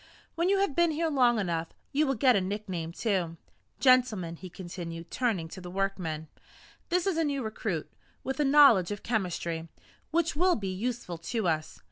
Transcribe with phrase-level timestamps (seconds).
[0.33, 3.37] When you have been here long enough, you will get a nickname, too.
[3.79, 6.27] Gentlemen," he continued, turning to the workmen,
[6.89, 7.87] "this is a new recruit,
[8.23, 9.69] with a knowledge of chemistry
[10.09, 11.79] which will be useful to us.